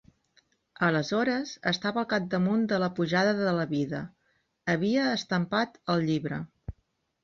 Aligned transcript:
Aleshores 0.87 1.51
estava 1.73 2.01
al 2.03 2.09
capdamunt 2.15 2.65
de 2.73 2.81
la 2.85 2.91
pujada 3.01 3.37
de 3.43 3.55
la 3.61 3.69
vida; 3.77 4.03
havia 4.77 5.09
estampat 5.23 5.83
el 5.97 6.13
llibre. 6.13 6.47